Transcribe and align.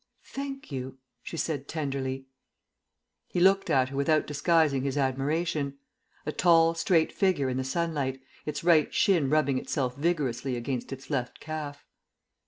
"Thank 0.25 0.71
you," 0.71 0.97
she 1.21 1.37
said 1.37 1.67
tenderly. 1.67 2.25
He 3.27 3.39
looked 3.39 3.69
at 3.69 3.89
her 3.89 3.95
without 3.95 4.25
disguising 4.25 4.81
his 4.81 4.97
admiration; 4.97 5.77
a 6.25 6.31
tall, 6.31 6.73
straight 6.73 7.11
figure 7.13 7.49
in 7.49 7.57
the 7.57 7.63
sunlight, 7.63 8.19
its 8.43 8.63
right 8.63 8.91
shin 8.91 9.29
rubbing 9.29 9.59
itself 9.59 9.95
vigorously 9.95 10.55
against 10.55 10.91
its 10.91 11.11
left 11.11 11.39
calf. 11.39 11.85